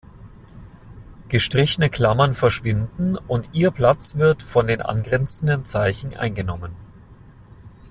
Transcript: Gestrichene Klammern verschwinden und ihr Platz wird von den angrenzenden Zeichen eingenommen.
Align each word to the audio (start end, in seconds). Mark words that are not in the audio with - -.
Gestrichene 1.29 1.91
Klammern 1.91 2.33
verschwinden 2.33 3.17
und 3.19 3.49
ihr 3.53 3.69
Platz 3.69 4.15
wird 4.15 4.41
von 4.41 4.65
den 4.65 4.81
angrenzenden 4.81 5.63
Zeichen 5.63 6.17
eingenommen. 6.17 6.75